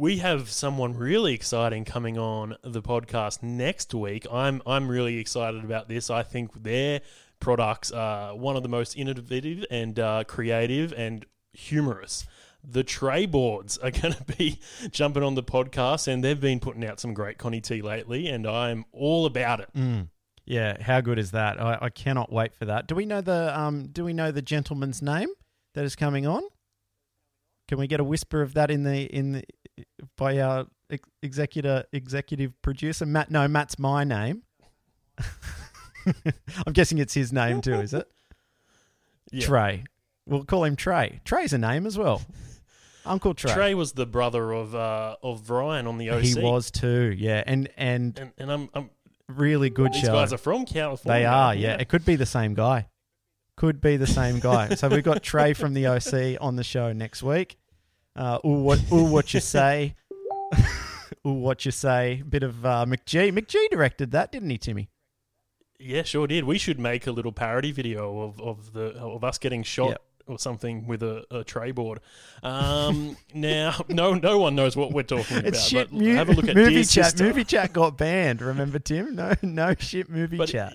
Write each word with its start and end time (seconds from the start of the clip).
we 0.00 0.16
have 0.16 0.48
someone 0.48 0.94
really 0.96 1.34
exciting 1.34 1.84
coming 1.84 2.16
on 2.16 2.56
the 2.64 2.80
podcast 2.80 3.42
next 3.42 3.92
week. 3.92 4.26
I'm 4.32 4.62
I'm 4.64 4.88
really 4.88 5.18
excited 5.18 5.62
about 5.62 5.88
this. 5.88 6.08
I 6.08 6.22
think 6.22 6.62
their 6.62 7.02
products 7.38 7.92
are 7.92 8.34
one 8.34 8.56
of 8.56 8.62
the 8.62 8.68
most 8.70 8.96
innovative 8.96 9.66
and 9.70 9.98
uh, 9.98 10.24
creative 10.24 10.94
and 10.94 11.26
humorous. 11.52 12.26
The 12.64 12.82
Tray 12.82 13.26
Boards 13.26 13.76
are 13.76 13.90
going 14.02 14.14
to 14.14 14.24
be 14.24 14.58
jumping 14.90 15.22
on 15.22 15.34
the 15.34 15.42
podcast, 15.42 16.08
and 16.08 16.24
they've 16.24 16.40
been 16.40 16.60
putting 16.60 16.82
out 16.86 16.98
some 16.98 17.12
great 17.12 17.36
Connie 17.36 17.60
tea 17.60 17.82
lately, 17.82 18.26
and 18.28 18.46
I'm 18.46 18.86
all 18.92 19.26
about 19.26 19.60
it. 19.60 19.68
Mm. 19.76 20.08
Yeah, 20.46 20.82
how 20.82 21.02
good 21.02 21.18
is 21.18 21.32
that? 21.32 21.60
I, 21.60 21.76
I 21.78 21.90
cannot 21.90 22.32
wait 22.32 22.54
for 22.54 22.64
that. 22.64 22.86
Do 22.86 22.94
we 22.94 23.04
know 23.04 23.20
the 23.20 23.58
um? 23.58 23.88
Do 23.88 24.06
we 24.06 24.14
know 24.14 24.32
the 24.32 24.40
gentleman's 24.40 25.02
name 25.02 25.28
that 25.74 25.84
is 25.84 25.94
coming 25.94 26.26
on? 26.26 26.42
Can 27.68 27.78
we 27.78 27.86
get 27.86 28.00
a 28.00 28.04
whisper 28.04 28.40
of 28.40 28.54
that 28.54 28.70
in 28.70 28.82
the 28.82 29.04
in 29.14 29.32
the 29.32 29.44
by 30.20 30.38
our 30.38 30.66
ex- 30.90 31.08
executive 31.22 31.86
executive 31.92 32.52
producer 32.62 33.06
Matt? 33.06 33.30
No, 33.30 33.48
Matt's 33.48 33.78
my 33.78 34.04
name. 34.04 34.42
I'm 36.06 36.72
guessing 36.72 36.98
it's 36.98 37.14
his 37.14 37.32
name 37.32 37.60
too, 37.60 37.74
is 37.74 37.94
it? 37.94 38.08
Yeah. 39.32 39.46
Trey. 39.46 39.84
We'll 40.26 40.42
call 40.42 40.64
him 40.64 40.74
Trey. 40.74 41.20
Trey's 41.24 41.52
a 41.52 41.58
name 41.58 41.86
as 41.86 41.96
well. 41.96 42.20
Uncle 43.06 43.32
Trey. 43.32 43.52
Trey 43.52 43.74
was 43.76 43.92
the 43.92 44.04
brother 44.04 44.50
of 44.50 44.74
uh, 44.74 45.14
of 45.22 45.48
Ryan 45.48 45.86
on 45.86 45.98
the 45.98 46.10
OC. 46.10 46.22
He 46.24 46.34
was 46.34 46.72
too, 46.72 47.14
yeah, 47.16 47.44
and 47.46 47.68
and, 47.76 48.18
and, 48.18 48.32
and 48.38 48.50
I'm, 48.50 48.68
I'm 48.74 48.90
really 49.28 49.70
good 49.70 49.92
these 49.92 50.00
show. 50.02 50.12
guys 50.14 50.32
are 50.32 50.38
from 50.38 50.64
California. 50.66 51.20
They 51.20 51.26
are, 51.26 51.54
yeah. 51.54 51.76
It 51.76 51.88
could 51.88 52.04
be 52.04 52.16
the 52.16 52.26
same 52.26 52.54
guy. 52.54 52.88
Could 53.54 53.80
be 53.80 53.96
the 53.96 54.08
same 54.08 54.40
guy. 54.40 54.74
so 54.74 54.88
we've 54.88 55.04
got 55.04 55.22
Trey 55.22 55.52
from 55.52 55.74
the 55.74 55.86
OC 55.86 56.36
on 56.40 56.56
the 56.56 56.64
show 56.64 56.92
next 56.92 57.22
week. 57.22 57.56
Uh, 58.16 58.38
ooh, 58.44 58.62
what, 58.62 58.80
ooh, 58.92 59.04
what 59.04 59.32
you 59.32 59.38
say? 59.40 59.94
Ooh, 61.26 61.32
what 61.32 61.64
you 61.64 61.70
say? 61.70 62.22
Bit 62.28 62.42
of 62.42 62.64
uh, 62.64 62.84
McG. 62.86 63.32
McG 63.32 63.68
directed 63.70 64.10
that, 64.12 64.32
didn't 64.32 64.50
he, 64.50 64.58
Timmy? 64.58 64.88
Yeah, 65.78 66.02
sure 66.02 66.26
did. 66.26 66.44
We 66.44 66.58
should 66.58 66.78
make 66.78 67.06
a 67.06 67.12
little 67.12 67.32
parody 67.32 67.72
video 67.72 68.20
of, 68.20 68.40
of 68.40 68.72
the 68.74 68.94
of 68.98 69.24
us 69.24 69.38
getting 69.38 69.62
shot 69.62 69.88
Yep. 69.90 70.02
or 70.26 70.38
something 70.38 70.86
with 70.86 71.02
a, 71.02 71.24
a 71.30 71.42
tray 71.42 71.70
board. 71.70 72.00
Um, 72.42 73.16
now, 73.34 73.76
no 73.88 74.12
no 74.12 74.38
one 74.38 74.54
knows 74.54 74.76
what 74.76 74.92
we're 74.92 75.04
talking 75.04 75.38
about. 75.38 75.48
It's 75.48 75.66
shit. 75.66 75.90
but 75.90 75.98
Mu- 75.98 76.14
have 76.14 76.28
a 76.28 76.32
look 76.32 76.48
at 76.48 76.54
movie 76.54 76.74
Dear 76.74 76.84
chat. 76.84 77.04
Sister. 77.06 77.24
Movie 77.24 77.44
chat 77.44 77.72
got 77.72 77.96
banned. 77.96 78.42
Remember, 78.42 78.78
Tim? 78.78 79.14
No, 79.16 79.32
no 79.42 79.74
shit. 79.78 80.10
Movie 80.10 80.36
But 80.36 80.50
chat. 80.50 80.74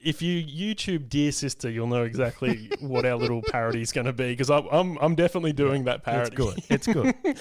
If 0.00 0.22
you 0.22 0.44
YouTube 0.44 1.08
Dear 1.08 1.32
Sister, 1.32 1.68
you'll 1.68 1.88
know 1.88 2.04
exactly 2.04 2.70
what 2.78 3.04
our 3.04 3.16
little 3.16 3.42
parody 3.42 3.80
is 3.82 3.90
going 3.90 4.06
to 4.06 4.12
be 4.12 4.28
because 4.28 4.48
I'm, 4.48 4.66
I'm 4.70 4.96
I'm 4.98 5.14
definitely 5.16 5.52
doing 5.52 5.84
that 5.84 6.04
parody. 6.04 6.28
It's 6.28 6.36
good. 6.36 6.62
It's 6.70 6.86
good. 6.86 7.14